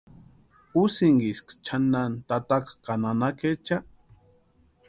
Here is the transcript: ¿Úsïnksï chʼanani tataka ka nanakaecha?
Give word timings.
¿Úsïnksï 0.81 1.53
chʼanani 1.65 2.17
tataka 2.27 2.71
ka 2.85 2.93
nanakaecha? 3.01 3.77